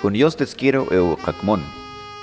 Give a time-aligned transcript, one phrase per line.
[0.00, 1.60] Con Dios te quiero eu kakmon.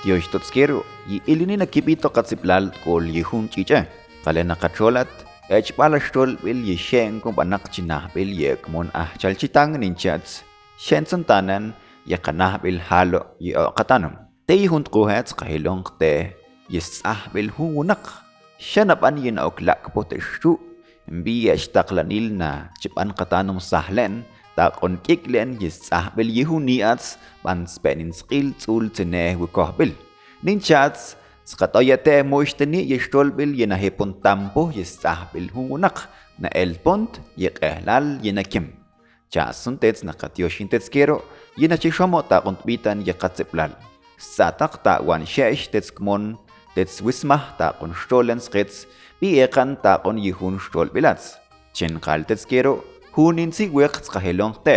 [0.02, 3.86] Dios te quiero y ilinina kipito katziplal kol yihun chiche.
[4.24, 5.06] Kalena kacholat
[5.48, 10.42] ech palastol bil yishen kung panak chinah bil yekmon ah chalchitang ninchats.
[10.76, 11.72] Shen santanan
[12.04, 14.26] yakanah bil halo yi katanum.
[14.44, 16.34] Te yihun kuhets kahilong te
[16.66, 18.02] yisah bil hungunak.
[18.58, 20.58] Shanapan yin oklak po te shu.
[21.06, 24.26] Mbi yashtaqlanil na chipan katanum sahlen.
[24.58, 29.94] Takon kiklen yisah bil yihuniats ban spenin skil tzul tsene wikohbil.
[30.42, 31.14] Ninchats
[31.46, 36.10] skatoyate moishteni yishtolbil yenahipon tampo yisah bil hungunak
[36.42, 38.74] na el pont yekehlal yenakim.
[39.30, 41.22] Chasun tets nakatioshin tetskero
[41.54, 43.70] yenachishomo takon tbitan yekatzeplal.
[44.18, 46.34] Satak ta wan shesh tetskmon
[46.74, 51.38] tets wismah takon shtolen skets bi ekan takon yihun shtolbilats.
[51.72, 52.82] Chen kal tetskero
[53.18, 54.76] hunin si weq tqahelong te.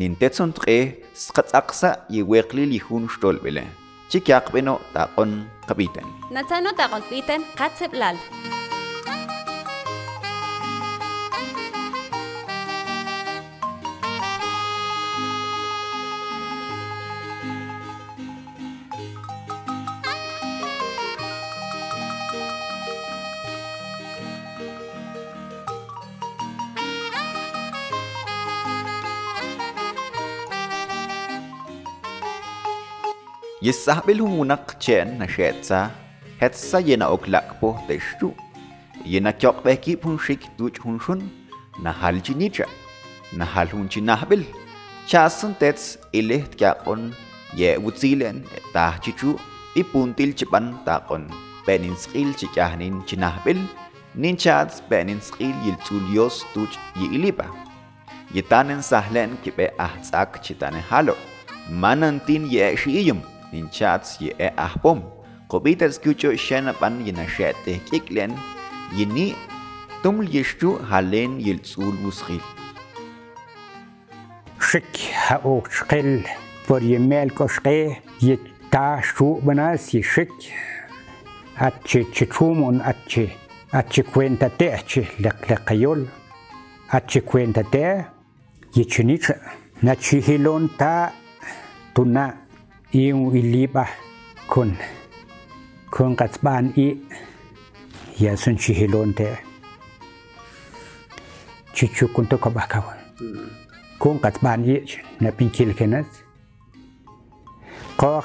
[0.00, 0.76] Nin tetson tqe
[1.24, 3.64] sqatsaqsa yiweqli lihun shtolbele
[4.10, 5.32] chikyaq beno taqon
[5.68, 6.08] kapiten.
[6.34, 8.16] Natsano taqon piten katseblal.
[33.66, 35.90] يستقبلهم ونقشن نشاتسا
[36.42, 38.30] هتسا ينا أقلق بوه تشتو
[39.06, 41.28] ينا كيوك بكي بونشيك دوج هنشون
[41.82, 42.66] نحال جنيجا
[43.36, 44.44] نحال هنشي نحبل
[45.06, 47.14] شاسن تتس إليه تكاقون
[47.56, 49.36] يأوتسيلن تاهجيجو
[49.78, 51.28] إبونتيل جبان تاقون
[51.68, 53.62] بنين سقيل جيجاهنين جنحبل
[54.16, 57.46] نين شاتس بنين سقيل يلتوليوس دوج يإليبا
[58.34, 61.14] يتانن سهلن كبه أحساك جتاني حالو
[61.70, 63.18] manantin yeshiyum
[63.52, 65.02] nin chats ye e ahpom
[65.48, 68.32] kobita escucho shanapan yinashete kiklen
[68.96, 69.34] yini
[70.02, 72.42] tumul yishtu halen yiltzul muskhil
[74.68, 76.26] Shik ha o shqil
[76.66, 78.36] por yemel ko shqe ye
[78.70, 80.32] ta shu banas ye shik
[81.66, 83.30] atche chichumon atche
[83.72, 86.06] atche cuenta te atche lek lekayol
[86.90, 87.84] atche cuenta te
[88.74, 88.84] ye
[92.92, 93.86] iu iliba
[94.48, 94.76] kun.
[95.90, 96.98] Kun katsban i.
[98.18, 99.36] Ya sun chihilon te.
[101.74, 102.96] Chichu kun to kabakawan
[103.98, 104.84] kun katsban i
[105.20, 106.06] na pinkil kenas
[107.96, 108.20] ko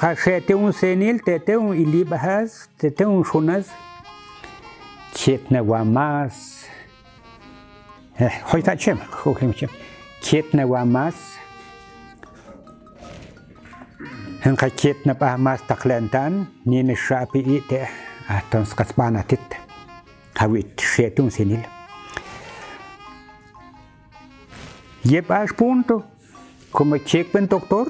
[0.47, 3.67] te un senil te te un iliba has te te un shunas
[5.13, 6.67] chet na wa mas.
[8.19, 8.31] Eh
[8.77, 8.99] chem
[10.67, 11.40] wa mas
[14.41, 17.85] Henkachiet na pahamas taklentan ni na shapi ite
[18.25, 19.37] aton skaspanatit
[20.33, 21.61] hawit shetung sinil.
[25.05, 26.01] Yepash punto
[26.73, 27.85] como chequen doctor.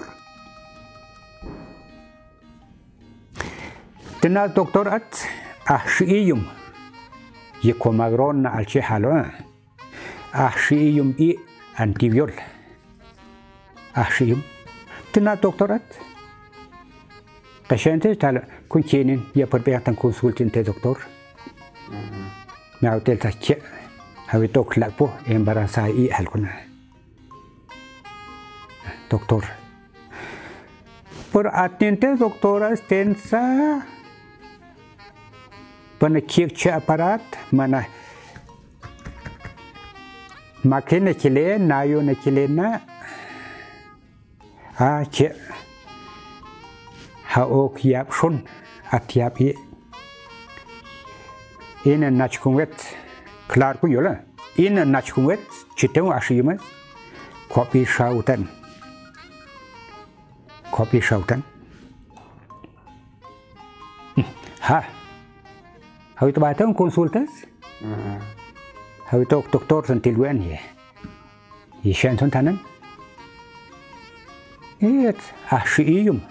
[4.20, 5.08] Tenal doctor at
[5.66, 6.44] ahshiyum
[7.64, 9.32] ye comagrona al chehalona
[10.36, 11.40] ahshiyum i
[11.80, 12.36] antibiol
[13.96, 14.44] ahshiyum.
[15.16, 16.11] Tenal doctor at
[17.72, 20.98] Kashantes tal kunchinin ya por ver tan consultante doctor.
[22.82, 23.62] Me ha hotel tache.
[24.28, 26.52] Habe tok lakpo pues, embarasa i alguna.
[29.09, 29.44] Doctor.
[31.32, 33.86] Por atente doctora extensa.
[35.98, 37.22] Pana kirche aparat
[37.52, 37.88] mana.
[40.66, 42.82] Makene chile nayo ne chile na.
[44.78, 45.51] Ah, che.
[47.34, 48.42] haokiyapshun
[48.92, 49.56] atyapi
[51.86, 52.76] ina nachkunwet
[53.48, 54.16] klarku yola
[54.58, 55.44] ina nachkunwet
[55.76, 56.62] chiteu ashiyumas
[57.50, 58.48] kopi shautan
[60.72, 61.44] kopi shautan
[64.68, 64.84] ha.
[66.16, 67.30] Hawit batang konsultas
[67.82, 68.18] mm-hmm.
[69.10, 70.60] hawit tok doktor santilwen ye.
[71.84, 72.60] Yishan tontanan
[74.82, 75.18] Evet,
[75.52, 76.22] ahşiyum.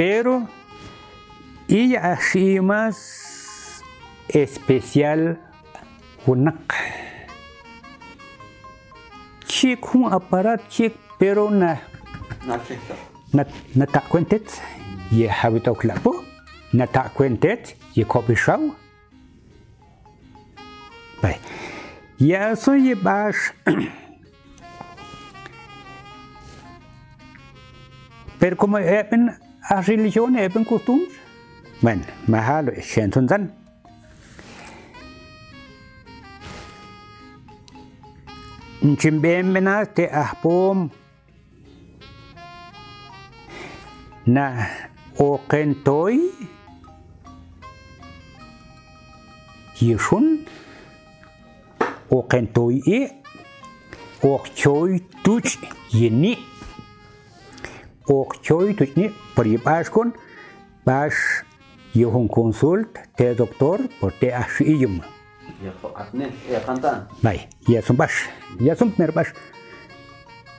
[0.00, 0.48] pero
[1.68, 1.94] y
[2.62, 3.84] más
[4.28, 5.38] especial
[6.24, 6.74] unak
[9.44, 11.82] chick un aparat chick pero na
[13.34, 13.44] na
[13.74, 14.48] na ta cuentet
[15.10, 16.24] y habito clapo
[16.72, 18.74] na ta cuentet y copy show
[21.20, 21.36] bai
[22.16, 23.52] ya soy bash.
[28.38, 29.06] Pero como é
[29.68, 31.08] A religión es una costumbre.
[31.80, 33.40] Bueno, más a lo que entonces.
[38.82, 40.90] نجنبين منا تي أحبوم
[44.26, 44.66] نا
[45.20, 46.20] أوقين توي
[49.82, 50.44] يشون
[52.12, 53.22] أوقين توي إيه
[54.24, 55.58] أوقين توي توش
[55.94, 56.38] يني
[58.18, 60.08] ок чой тутни прибашкон
[60.84, 61.14] баш
[61.94, 65.02] Йохан консульт те доктор по те ашиим.
[67.22, 68.28] Най, ясым баш.
[68.60, 69.34] Ясым мер баш.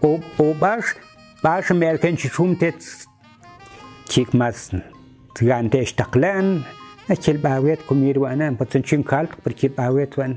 [0.01, 0.85] O, o baş,
[1.43, 3.07] baş merken çiçum tet
[4.05, 4.83] çıkmasın.
[5.35, 6.61] Tıgan teş taklan,
[7.09, 10.27] Akil bavet kumir ve anam patın çim kalk bir kil bavet ve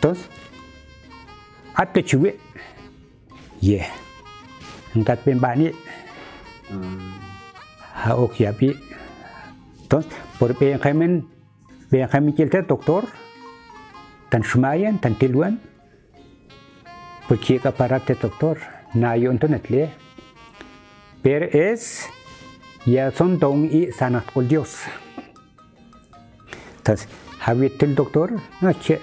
[0.00, 0.18] Tos,
[1.76, 2.36] atta çivi.
[3.60, 3.86] Ye.
[4.94, 5.72] Ngat ben bani,
[8.04, 8.76] Auxiapi.
[9.82, 11.28] Entonces, por Benjamin,
[11.90, 13.04] Benjamin Quilter, doctor,
[14.30, 15.60] tan Schmayen, tan Tilwan,
[17.28, 18.58] porque el aparato doctor,
[18.94, 19.90] nayo entonces le.
[21.22, 22.08] Pero es,
[22.86, 24.80] ya son don y sanat por Dios.
[26.78, 27.08] Entonces,
[27.44, 29.00] había el doctor, no, que,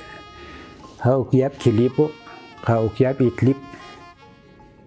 [1.01, 2.11] Auxiap, Kilipo,
[2.65, 3.57] Auxiap, Itlip,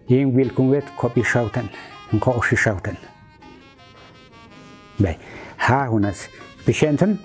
[0.08, 1.70] y en Wilkungwet, Kopi Schouten.
[2.18, 2.96] got she shouting.
[4.98, 5.18] Bay,
[5.58, 6.28] ha hunas,
[6.66, 7.18] Bishenton,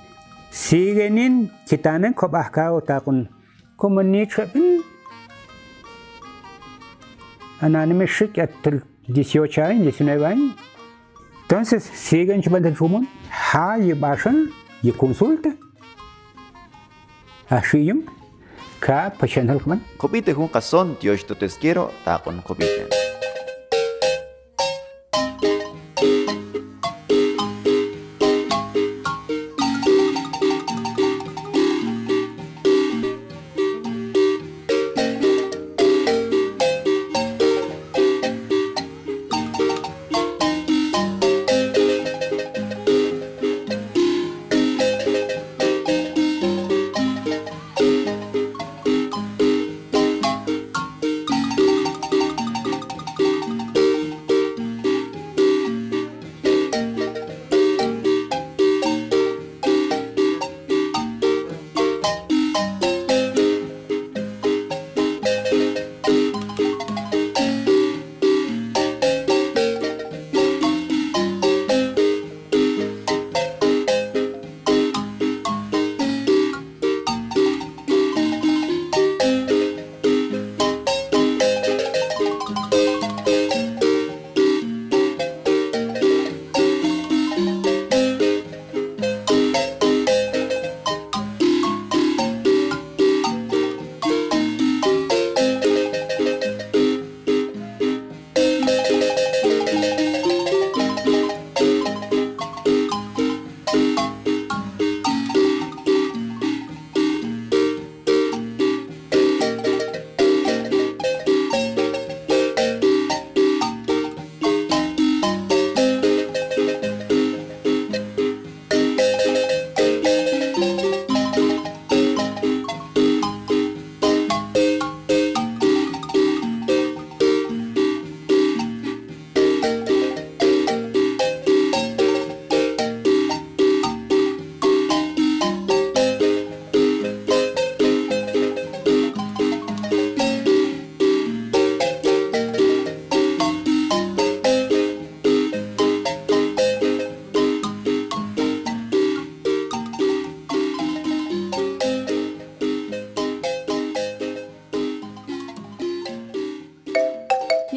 [0.51, 3.29] Sigenin, Kitanen, Kobakao takun,
[3.77, 4.83] Comunitrapin,
[7.61, 8.51] Anonymous at
[9.07, 10.55] 18 años, 19 años.
[11.43, 13.03] Entonces, siguen llevando el rumor,
[13.53, 14.49] ha y basan
[14.83, 15.55] y consulta.
[17.49, 17.89] Así,
[18.79, 19.81] ka, pasyan halkman.
[19.97, 22.96] Kopite kung kason, Dios, te quiero, takon kopite.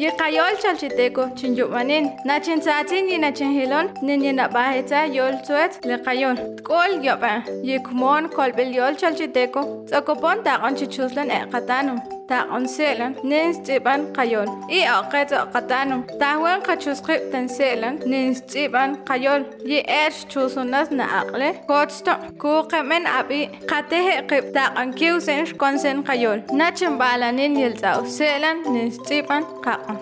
[0.01, 7.33] yiqayol chalchiteco chin yu'manin nachin tzatzin y nachin jilon ninyinab'ajitza yol tzuetz liqayon tk'ol yob'a
[7.71, 14.49] yikmon kolb'il yol chalchiteco tz'okopon taq'on chichuslan e'qatanum taaqonseelan ninst'iban qayol
[14.79, 23.41] i'oqet oqatanum tahwan qachusqib tanseelan ninst'iban qayol yi'er chusunas na'aqle kochto kuqemen abi.
[23.71, 29.97] Qateheqib taaqonkiwsen xkonsen qayol nachimbaalanin selan seelan ninst'iban qaqon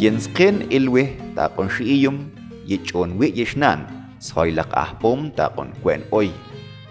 [0.00, 1.02] Jensken ilwe
[1.36, 2.16] ta taqon shi'iyum
[2.70, 3.80] yechon wi yishnan
[4.20, 6.28] soilak ahpom takon kwen oy.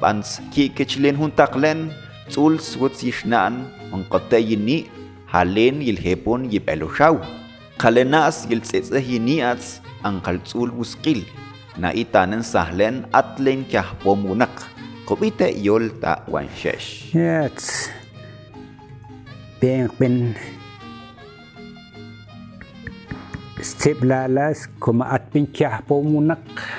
[0.01, 1.93] Bans ki kichilin huntaklen,
[2.33, 4.89] tul swut sishnan, mangkotayini,
[5.29, 7.21] halen yilhepon yipelushaw.
[7.79, 11.23] Kalenas yiltsetsahiniats, ang kaltsul wuskil,
[11.77, 14.51] na itanen sahlen atlen kahpomunak.
[15.07, 17.13] Kobite yol ta wanshesh.
[17.15, 17.89] Yes.
[19.59, 20.35] Bien, ben.
[23.59, 26.39] Step lalas, kuma atpin kahpomunak.
[26.47, 26.78] Yes.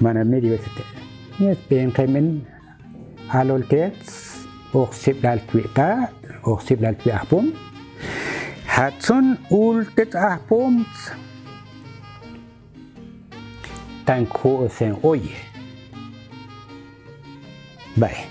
[0.00, 0.84] mana media vez te
[1.44, 2.28] yes ben kemen
[3.32, 4.12] alol tets
[4.72, 6.06] och sip dal twita
[6.42, 7.52] och sip dal twi ahpom
[8.66, 10.84] hatson ultet ahpom
[14.06, 15.36] tan ko sen oye
[17.96, 18.26] Bai.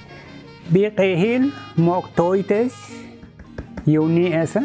[0.69, 1.49] Bi qehil
[1.81, 2.75] mok toites
[3.89, 4.61] yuni esa.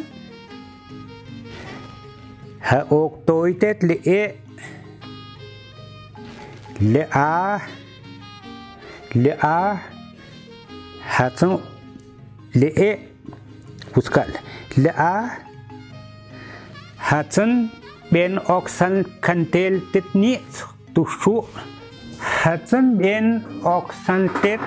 [2.68, 4.20] Ha ok toitet li e
[6.80, 7.58] li a
[9.22, 9.58] li a
[11.14, 11.54] hatun
[12.60, 12.90] li e
[13.94, 14.30] huskal
[14.82, 15.14] li a
[17.08, 17.52] hatun
[18.12, 18.94] ben oksan
[19.26, 20.32] kantel tit ni
[20.94, 21.34] tu shu
[22.40, 23.26] hatun ben
[23.76, 24.60] oksan tit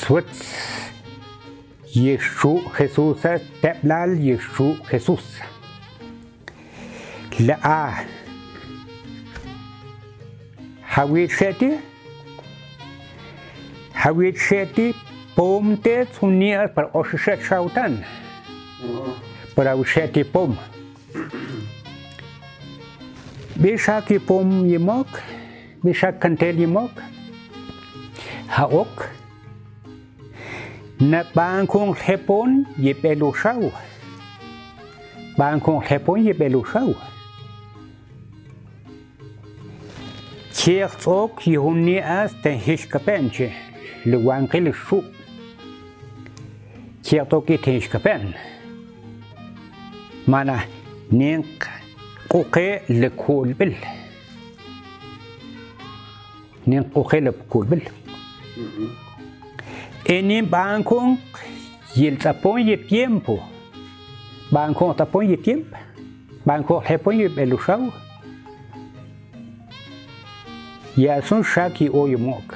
[0.00, 0.24] Suez.
[1.92, 3.20] Yeshu Jesús
[3.60, 5.20] Teblal Yeshu Jesús.
[7.38, 8.04] La A.
[10.88, 11.78] Hawisheti.
[13.92, 14.94] Hawisheti
[15.36, 18.02] pomte sunia para oshishet shautan.
[19.54, 20.56] Para usheti pom.
[23.60, 25.08] Bishaki pom yemok.
[25.84, 26.92] Bishak kantel yemok.
[28.48, 29.19] Haok.
[31.02, 33.70] نبانكون حبون يبلو شو
[35.38, 36.92] بانكون حبون يبلو شو
[40.52, 43.42] شيخ صوك يهوني أس تنهيش كبانش
[44.06, 45.02] لوانقل الشو
[47.02, 48.32] شيخ صوك يتنهيش كبان
[50.28, 50.64] معناه
[51.12, 51.68] نينق
[52.30, 53.74] قوقي لكول بل
[56.66, 57.82] نينق قوقي لكول بل
[60.10, 61.18] kuke lekul bil Eni bangkong
[61.94, 63.38] yil tapon ye tiempo.
[64.50, 65.76] Bangkong tapon ye tiempo.
[66.44, 67.92] Bangkong hepon ye belusau.
[70.96, 72.54] Ya son shaki o yumok.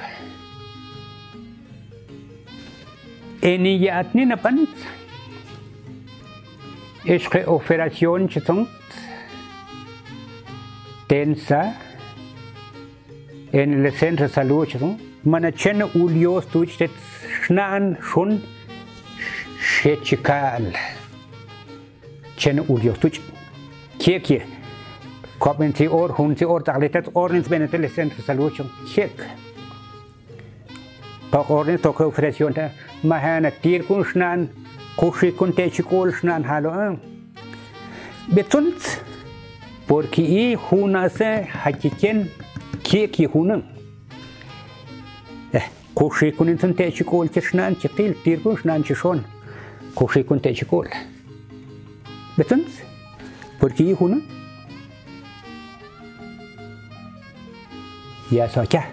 [3.41, 4.67] Eni ya atni na pan.
[7.05, 8.67] Ishke operación chitong.
[11.07, 11.73] Tensa.
[13.53, 14.99] En el centro de salud chitong.
[15.23, 16.91] Mana chen ulios tuchtet
[17.45, 18.41] Schnaan schon
[19.59, 20.73] Schechikal.
[22.37, 23.19] Chen Uliotuch.
[23.99, 24.41] Kieki.
[25.37, 28.67] Kommenti or, hunti or, tagletet ornins benetele centro saluchon.
[28.87, 29.11] Kiek.
[31.31, 32.71] Tok ornins tok ofresion ta.
[33.03, 34.49] Mahana tir kun schnaan.
[34.97, 36.97] Kushi kun techikol schnaan halo.
[38.33, 39.03] Betunt.
[39.87, 42.27] Porque i hunase hakiken
[42.81, 43.63] kieki hunang.
[45.95, 49.23] كوشي كون انت تأتي كول كشنان تقيل تير كون شنان تشون
[49.95, 50.89] كوشي كون تأتي كول.
[52.37, 52.81] بتنس؟
[53.61, 54.21] بركي هنا
[58.31, 58.83] يا سوكا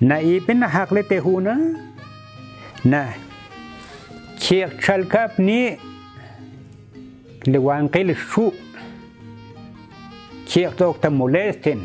[0.00, 1.56] نائبنا حقل تهونا
[2.84, 3.10] نا.
[4.40, 5.78] كير شالكاب ني
[7.48, 8.54] لوانقل الشوق
[10.52, 11.80] كير توك تمولستن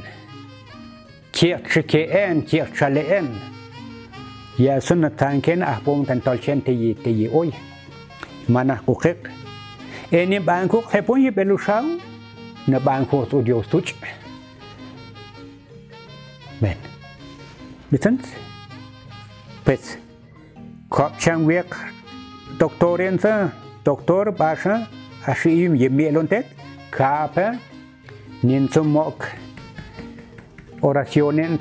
[1.42, 3.28] shu kiek tok ta molestin kiek chikeen kiek chaleen
[4.58, 7.52] ya sunna tanken ahpong tan tolchen te yi te yi oy
[8.48, 9.18] mana kukik
[10.12, 12.00] eni banku hepon yi belusau
[12.68, 13.94] na banku studio stuch
[16.62, 16.78] ben
[17.92, 18.26] bitens
[19.66, 19.98] pues
[20.90, 21.76] kop chang wek
[22.60, 23.50] doktoren sa
[23.84, 24.88] doktor basha
[25.26, 26.46] ashim yemelontet
[26.92, 27.58] kapa
[28.44, 29.51] nin sumok
[30.82, 31.60] oraciones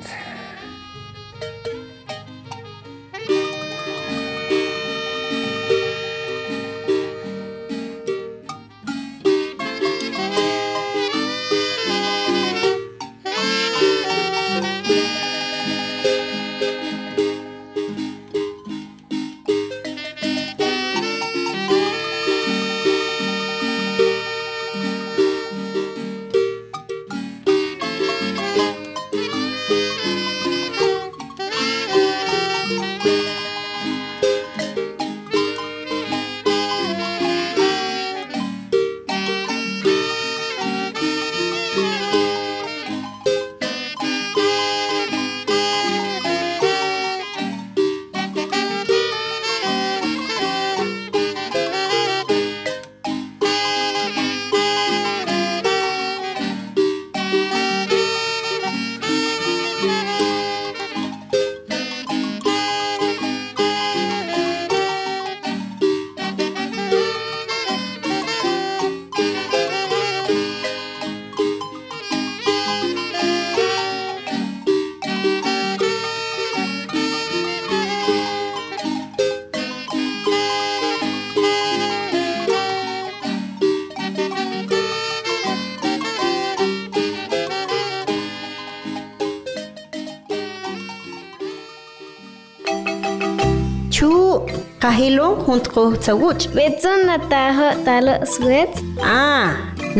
[95.47, 98.81] խոնդրոցաուջ վեցնա տահը տալը սուեց
[99.15, 99.25] ա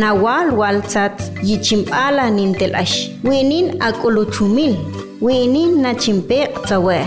[0.04, 2.96] նավալ վալցած իջիմ ալանին տելաշ
[3.28, 4.80] վենին ակոլոչումին
[5.26, 7.02] վենին նաչիմպե ծավե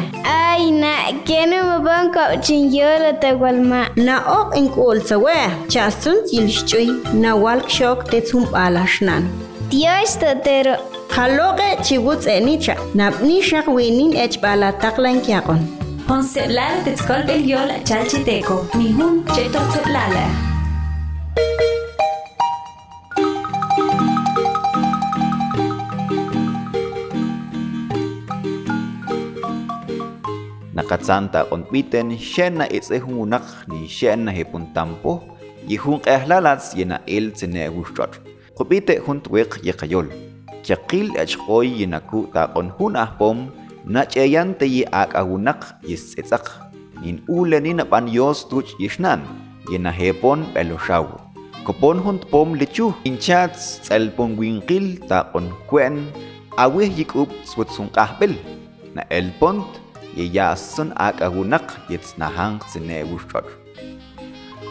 [0.55, 3.91] Ay na kenu mabang ko chingyol at walma.
[3.99, 5.35] Na ok in kol sa we.
[5.67, 9.26] Chasun yilshchoy na walk shock te tsum alashnan.
[9.69, 10.79] Dios te tero.
[11.11, 12.79] Haloge chibuts enicha.
[12.94, 15.84] Napni shak wenin ech bala taklan kyakon.
[16.05, 18.57] Ponce lal tetzkol beliol chalchiteco.
[18.77, 20.25] Nihun cheto tzetlala.
[30.77, 35.25] Nakatsanta konpiten shen na itzehungunak ni shen na hepuntampo
[35.69, 38.21] yihun qehlalats yena el tsene gushtot.
[38.55, 40.12] Kopite huntwek yekayol.
[40.62, 43.49] Chakil achkoy yenaku ta kon hun ahpom
[43.85, 46.51] nachayanta yi akahunak yisetsak
[47.05, 49.20] in uleni napan yos tuch yishnan
[49.73, 51.05] yena hepon peloshaw
[51.64, 56.12] kopon hunt pom lechu inchats tsalpon winqil tapon kwen.
[56.55, 58.31] Awih yikup swatsung kahbel
[58.94, 59.66] na elpont
[60.14, 63.42] yeyasun akahunak yitsnahang tsine wushchot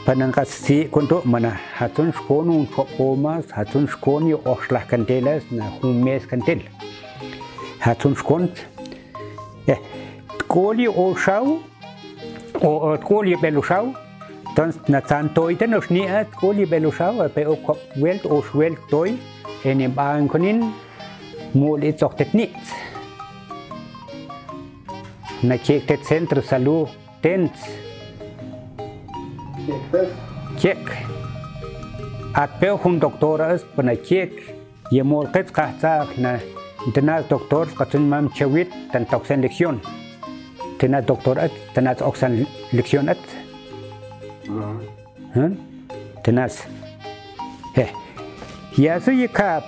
[0.08, 6.64] Panangkasi kuntuk mana hatun skonu untuk omas hatun skoni oxlah kantelas na humes kantel.
[7.84, 8.64] Hatun skont
[10.48, 11.60] Koli ochschau
[13.04, 13.94] Koli Bellochau,
[14.56, 17.46] sonst na Zahntoiten och nie et Koli Bellochau bei
[17.96, 19.18] Welt och Welt doi
[19.64, 20.74] en em Baren konin
[21.54, 22.58] Mol et och det nit.
[25.42, 26.88] Na kek det Centre Salo
[27.22, 27.52] Tens.
[30.60, 30.78] Kek.
[32.36, 34.32] At pe hun doktora es până kek,
[34.92, 36.40] e mol cât ca țac na
[36.86, 39.80] internal doktor katun mam chawit tan toksen leksyon.
[40.80, 42.44] Tena doktor at tenas oksan
[42.76, 43.22] leksyon at.
[45.34, 45.56] Hm?
[46.24, 46.68] Tenas.
[47.76, 47.88] He.
[48.76, 49.64] Ya so ye kap.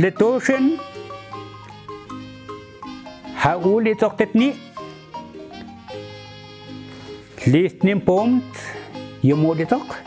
[0.00, 0.80] Letoshen.
[3.36, 4.56] Ha uli toktet ni.
[7.44, 8.56] Listning punkt
[9.20, 9.99] Jomoditok.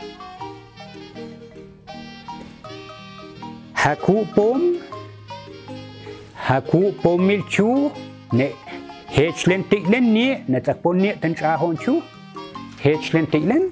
[3.84, 4.60] Haku pom.
[6.34, 7.90] Haku pomil chu.
[8.32, 8.46] Ne
[9.16, 12.00] hechlen tiklen ni na takpon ni tan chahon chu.
[12.84, 13.68] Hechlen tiklen.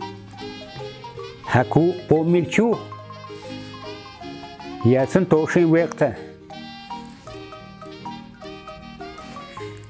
[1.53, 2.66] Haku pomil chu.
[4.85, 6.12] Yasen toshin wekta.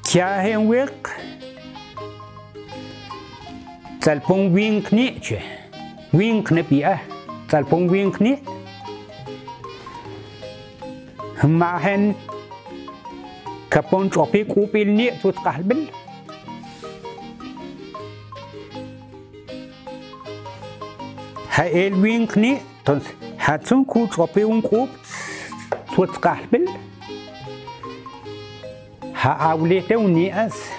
[0.06, 1.10] Kya hen wek.
[4.00, 5.42] Tsalpong wink ni che.
[6.12, 6.98] Wink ne pia.
[7.48, 8.36] Tsalpong wink ni.
[11.44, 12.14] معهن
[13.70, 15.86] كبون شوبي كوبي ني توت قلبل
[21.54, 23.02] هايل وينكني تنس
[23.38, 24.88] هاتون كو شوبي ونكوب
[25.96, 26.68] توت قلبل
[29.14, 30.70] ها أوليته ونيأس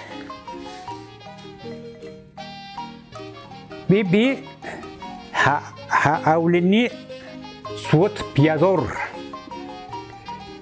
[3.90, 4.38] بيبي
[5.34, 6.90] ها ها أوليني
[7.76, 9.03] صوت بيادور.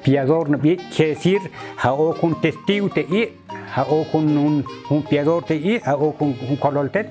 [0.04, 1.40] piador quiere decir
[1.76, 3.32] hao con testigo te i
[3.74, 7.08] hao con un, un piador te i hao con un cololtet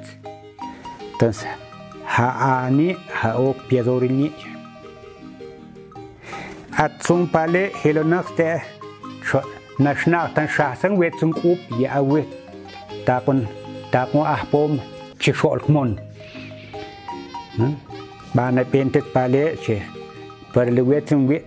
[1.14, 1.48] entonces
[2.06, 4.32] haani hao piador ni
[6.78, 8.62] atsun pale helonaxte
[9.80, 12.28] nashna tan shasan wetsun up ya awet
[13.06, 13.48] tapon
[13.92, 14.72] tapon ahpom
[15.20, 15.90] chixolkmon
[18.36, 19.82] bana pentet pale che
[20.54, 21.46] parle wetsun wet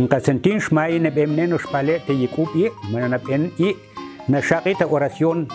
[0.00, 3.76] نقسنتين شماي نبيم نينو شبالي تيكوب إي من نبين إي
[4.28, 5.48] نشاقي تأوراسيون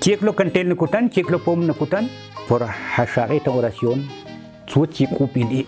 [0.00, 2.08] تيكلو كنتيل نكوتان تيكلو بوم نكوتان
[2.48, 4.08] فورا حشاقي تأوراسيون
[4.66, 5.66] تسو تيكوب إي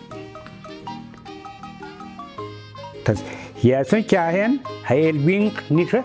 [3.04, 3.22] تس
[3.64, 6.04] ياسن كاهن هاي البينك نيشا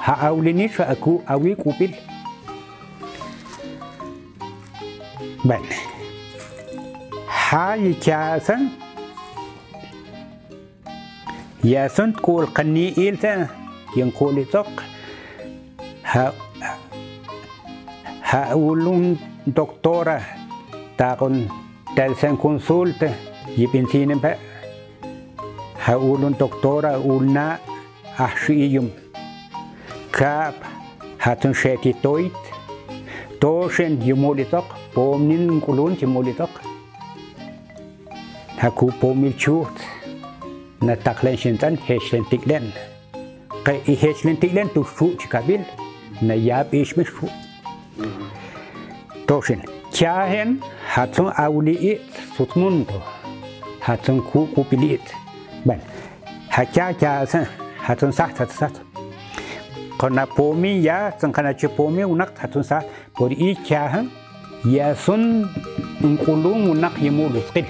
[0.00, 1.94] ها أولي نيشا أكو أوي كوبيل
[5.44, 5.62] بل
[7.48, 8.85] ها يكاسن
[11.66, 13.48] يا سنت كول قني إلتا
[13.96, 14.70] ينقولي تق
[16.04, 16.32] ها
[18.22, 20.22] ها أولون دكتورة.
[20.98, 21.48] تاقن
[21.96, 23.10] تلسن كونسولت.
[23.58, 24.36] يبين سينبا
[25.84, 27.58] ها أولون دكتورة أولنا
[28.20, 28.90] أحشيهم.
[30.12, 30.54] كاب
[31.22, 32.32] هاتن شاكي تويت.
[33.40, 36.50] توشن يمولي تق بومنين قولون يمولي تق
[38.58, 39.95] هاكو بومي تشوت
[40.82, 42.72] na taklen shintan hechlen tiklen
[43.64, 45.62] ka i hechlen tiklen tu fu chikabil
[46.22, 47.28] na yab ishmish fu
[49.26, 49.60] toshin
[49.92, 50.60] kya hen
[50.94, 52.00] hatun awli awliit
[52.36, 53.00] sutmunto
[53.80, 55.06] hatun ku kupili it.
[55.64, 55.80] ben
[56.50, 57.46] hakya kyasan
[57.86, 58.76] hatun saht hatun saht
[59.98, 62.84] Kona pomi ya san kana che pomi unak hatun saht
[63.16, 64.10] pori i kya hen,
[64.64, 65.48] yasun
[66.04, 67.64] unkulum unak yimulus qil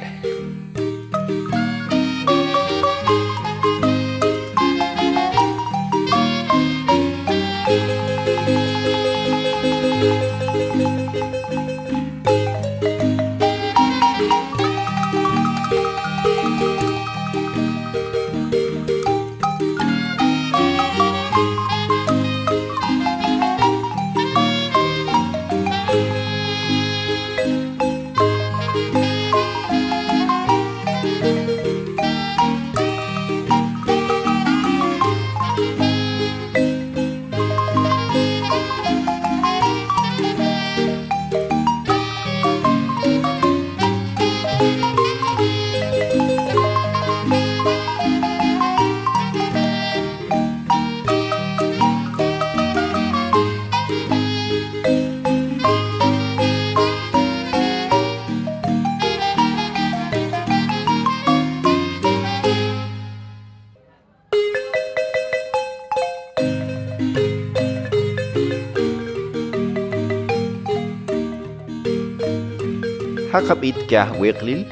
[73.36, 74.64] hakabit kya weklil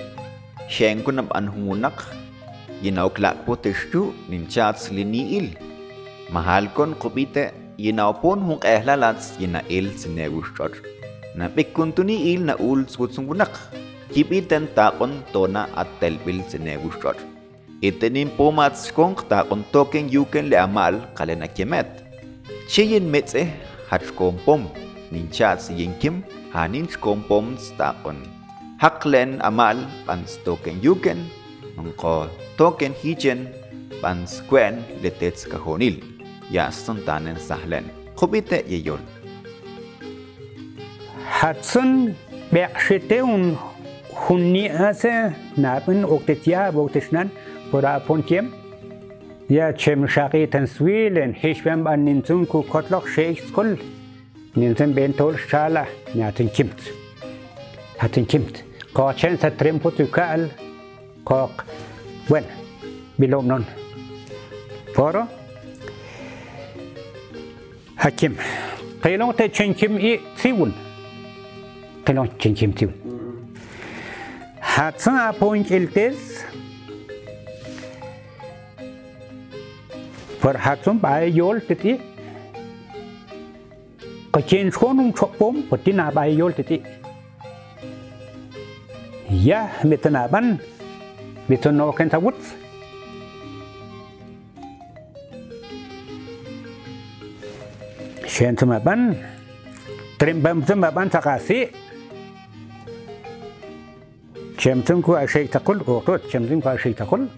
[0.74, 1.98] shen kunab an humunak
[2.84, 4.00] yinaw klakpo teshtu
[4.32, 5.48] ninchats liniil
[6.34, 7.44] mahal kon kubite
[7.84, 10.72] yinaw pon hung ehlalats yina il sinegushchor
[11.36, 13.52] na bikuntuni il na ul swutsungunak
[14.12, 17.16] kibiten takon tona at telbil sinegushchor
[17.88, 21.90] itenin pomats kong takon token yuken le amal kalena kemet.
[22.70, 23.42] Chiyin metze
[23.90, 24.62] hachkom pom
[25.12, 26.16] ninchats yinkim
[26.54, 27.46] hanin kompom
[27.80, 28.33] takon
[28.82, 31.18] Haklen amal pan stoken yuken,
[31.78, 33.46] onko token hichen
[34.02, 35.96] pan skwen letets kajonil,
[36.50, 37.84] ya sontanen sahlen.
[38.18, 38.98] Jubite yeyor.
[41.38, 42.14] Hatsun
[42.52, 43.56] beaxiteun
[44.22, 47.30] hunni ase nabin oktetia boktesnan
[47.70, 48.52] pora pontiem.
[49.48, 53.76] Ya chem shaqi tanswilen hishbem an ninsun ku kotlok sheikh skol.
[54.56, 55.84] Ninsun bentol shala
[56.14, 57.03] natin kimt.
[58.04, 58.64] هتنكمت
[58.94, 60.48] قوة شانسة ترين بوتو كأل.
[61.26, 61.50] قوة
[62.30, 62.44] وين؟
[63.18, 63.64] بلوم نون.
[64.94, 65.24] فورو.
[67.98, 68.36] هكيم
[69.04, 70.72] قيلون تشنكم إي تيون.
[72.06, 72.92] قيلون تشنكم تيون.
[74.62, 76.44] هاتسن أبوين كيلتز
[80.40, 81.98] فر هاتسن باي يول تتي.
[84.32, 87.03] قيلون تشنكم تشنكم تيون قيلون تشنكم تيون
[89.44, 90.58] Ja, mit den Abern.
[91.48, 92.34] Mit den Noken der Wut.
[98.26, 99.16] Schön zum Abern.
[100.18, 101.68] Trimbam zum Abern Takasi.
[104.56, 107.28] Chemtum ku ashik takul, otot chemtum ku ashik takul.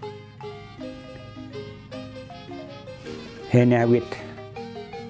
[3.53, 4.11] هناويت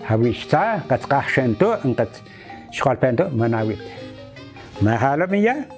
[0.08, 2.10] هويشتا قد قحشنتو انقد
[2.72, 3.80] شخالبنتو مناويت
[4.82, 5.77] ما حالا ميا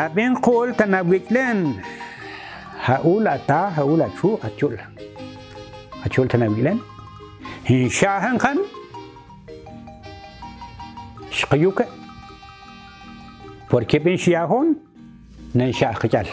[0.00, 1.76] Habin kol tanawiklen.
[2.80, 4.72] Haul ata haul achu achul.
[6.00, 6.80] Achul tanawiklen.
[7.68, 8.56] Hinshahan kan.
[11.28, 11.84] Shqiyuka.
[13.68, 14.80] Porque bin shiyahon.
[15.52, 16.24] Nanshah kajal.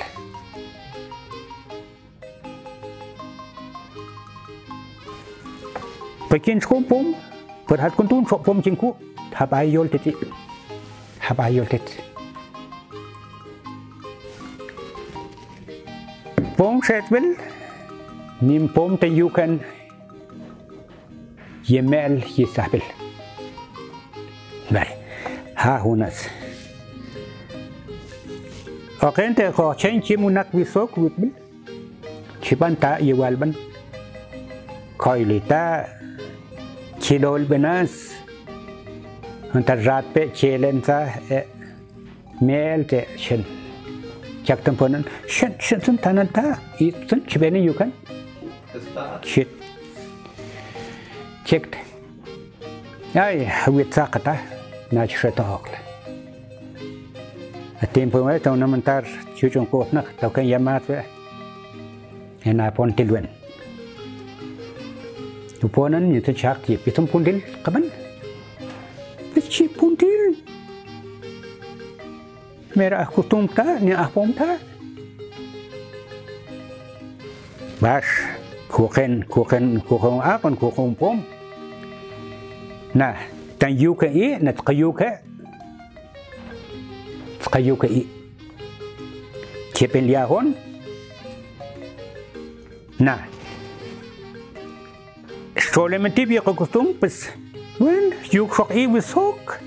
[6.31, 7.19] Pekin skumpum.
[7.67, 8.95] Perhat kuntun sok pom cingku.
[9.35, 10.15] Habayol titik.
[11.19, 12.16] Habayol titik.
[16.57, 17.35] Pom setbel,
[18.41, 19.59] nim pom te yukan
[21.69, 22.81] yemel yisahbel.
[24.73, 24.95] Baik,
[25.53, 26.23] ha hunas.
[29.05, 31.29] Oken te ko chen chimunak wisok witbil,
[32.41, 33.53] chiban ta yewalban.
[34.97, 35.85] Koilita
[36.99, 38.17] kilol benas
[39.53, 41.43] hunta rat pe chelen sa e
[42.41, 43.05] mel te
[44.47, 46.43] jaktamponan shen shen tun tananta
[46.79, 47.91] i tun chibeni yukan.
[49.21, 49.47] Chit
[51.47, 51.73] chekt
[53.15, 55.79] ay hawit sakata e na chreta hokla
[57.81, 59.03] a tiempo me to namantar
[59.37, 60.97] chuchon ko na to kan yamatwe
[62.45, 63.27] en apon tilwen
[65.59, 67.83] tuponan yuta chak yip itum pundil kaban
[72.77, 74.49] mera kutum ta ni ahpom ta
[77.81, 78.11] bash
[78.69, 81.17] kuken kuken kuken akon kuken pom
[82.93, 83.07] na
[83.59, 85.09] tan yuka i na tkayuka
[87.43, 88.03] tkayuka i
[89.73, 90.53] Kepin liahon
[92.99, 93.17] na
[95.73, 97.29] solamente vi costum pues
[97.79, 99.61] wen yuk sok i wisok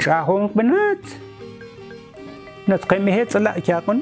[0.00, 1.04] chahong benat
[2.70, 3.98] ነት ከመሄ ፅላእ ኪያቁን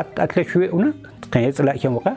[0.00, 0.98] ኣትለሽዌ እውነት
[1.32, 2.14] ከመሄ ፅላእ ኪዮም ካ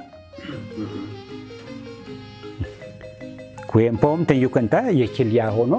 [3.72, 5.74] ኩየምፖም ተንዩከንታ የኪልያ ሆኖ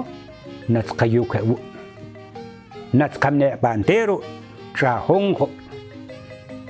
[0.73, 1.49] ነት ከዩከው
[2.99, 4.09] ነት ከምነ ባንቴሩ
[4.79, 5.39] ጫሆንኮ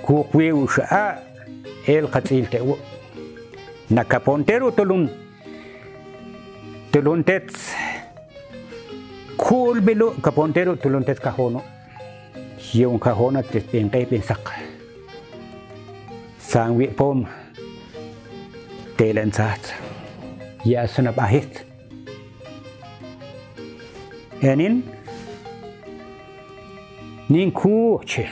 [0.05, 0.93] ኩኩዌው ሸኣ
[1.93, 2.69] ኤል ከፂል ተእዎ
[3.97, 5.03] ናካፖንቴሩ ትሉን
[6.93, 7.49] ትሉንቴት
[9.43, 11.57] ኩል ብሎ ከፖንቴሩ ትሉንቴት ካሆኖ
[12.73, 14.45] yung kahona tet pen kay pen sak
[16.37, 17.25] sang wi pom
[18.97, 19.73] telen sat
[20.65, 21.65] ya sunap ahit
[24.41, 24.83] enin
[27.29, 27.99] nin ku.
[28.05, 28.25] Che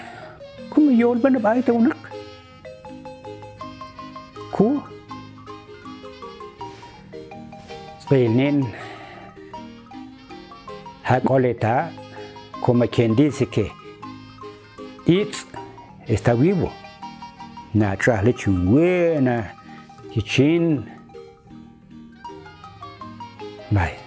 [0.70, 2.02] kum yol ban ba ite unak
[4.52, 4.82] ku
[8.02, 8.64] Spelnin
[11.04, 11.76] Hakoleta
[12.62, 13.16] como quien
[15.08, 15.46] itz
[16.08, 16.72] está vivo.
[17.74, 19.54] Na trahle chungwe, na
[20.14, 20.86] chichin.
[23.72, 23.98] Vaya.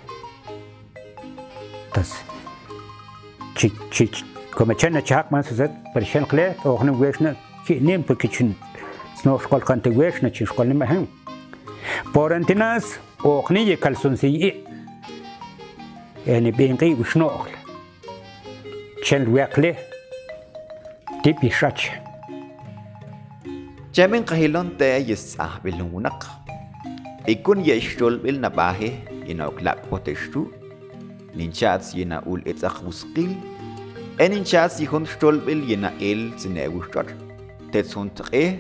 [1.87, 2.23] Entonces,
[3.55, 4.11] chi, chi,
[4.55, 7.37] como chen a chak man suzet, por chen kle, o hne weshna,
[7.67, 8.55] chi nim, porque chin,
[9.17, 11.07] sno shkol kante weshna, chin shkol nim ahem.
[12.13, 14.65] Por antinas, o hne ye kalson si yi.
[16.27, 17.59] En ibin ki ushno okla.
[19.05, 19.77] Chen wekle,
[21.23, 21.93] tipixach.
[23.93, 26.25] Chemin kahilon te yes ah bilunak.
[27.29, 30.49] Ikun yeshtul bil nabahe inoklap potestu.
[31.37, 33.37] Ninchats yena ul etzach buskil.
[34.17, 37.13] Eninchats yihon stol bil yena el zinewustot.
[37.73, 38.57] Tetsunt e.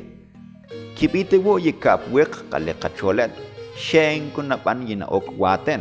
[0.96, 3.32] Kibite wo yikap wek kale kacholet.
[3.76, 5.80] Shen kunapan yena ok waten.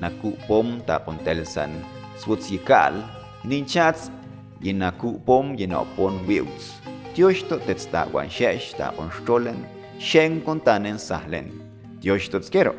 [0.00, 1.74] Naku pom ta kontelsan.
[2.22, 3.02] Swutzikal.
[3.42, 4.12] Ninchats
[4.62, 6.80] yenakupom yenopon wius.
[7.14, 9.58] Tioxto tetztawan xex tawan xtolen,
[9.98, 11.50] xen contanen sahlen.
[12.00, 12.74] Tioxto tzquero,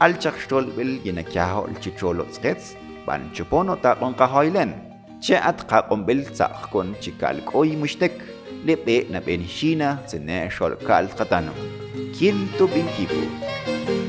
[0.00, 1.00] alchak xtolbil
[1.36, 4.72] al lchicholo tzquetz, ban chupono tawan kahoilen.
[5.20, 8.12] Che at kakombil tzakon chikal koy mushtek,
[8.66, 11.52] lepe na benishina zene xolkal katano.
[12.16, 13.20] Kilto binkibu.
[13.20, 14.03] Kilto binkibu.